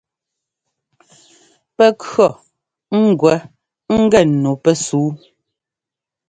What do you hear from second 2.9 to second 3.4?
ŋ́gwɛ